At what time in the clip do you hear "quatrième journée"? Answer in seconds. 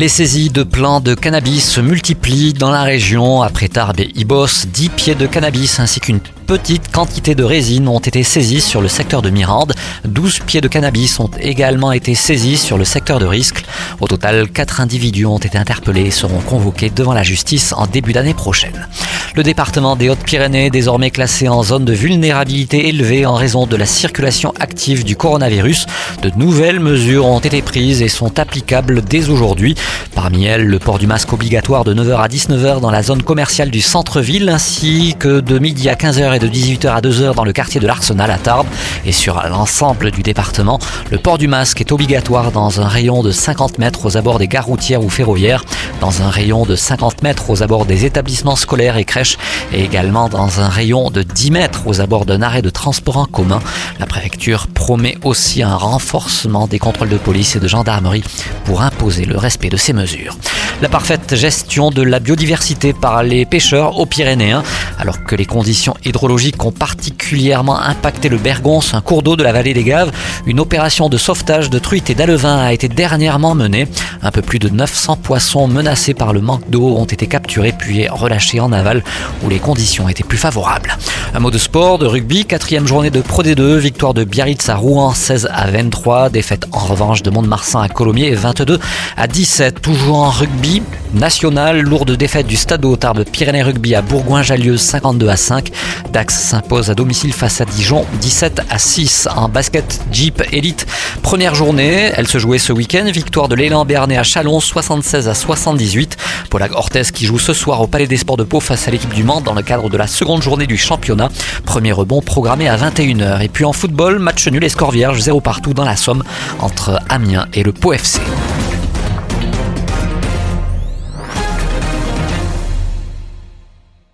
82.44-83.10